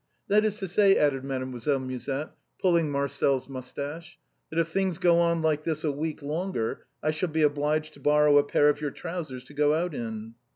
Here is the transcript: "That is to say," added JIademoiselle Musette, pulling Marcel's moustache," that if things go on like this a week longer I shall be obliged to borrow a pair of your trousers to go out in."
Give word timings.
"That 0.29 0.43
is 0.43 0.57
to 0.57 0.67
say," 0.67 0.97
added 0.97 1.21
JIademoiselle 1.21 1.79
Musette, 1.85 2.31
pulling 2.59 2.89
Marcel's 2.89 3.47
moustache," 3.47 4.17
that 4.49 4.57
if 4.57 4.69
things 4.69 4.97
go 4.97 5.19
on 5.19 5.43
like 5.43 5.63
this 5.63 5.83
a 5.83 5.91
week 5.91 6.23
longer 6.23 6.87
I 7.03 7.11
shall 7.11 7.29
be 7.29 7.43
obliged 7.43 7.93
to 7.93 7.99
borrow 7.99 8.39
a 8.39 8.43
pair 8.43 8.67
of 8.67 8.81
your 8.81 8.89
trousers 8.89 9.43
to 9.43 9.53
go 9.53 9.75
out 9.75 9.93
in." 9.93 10.33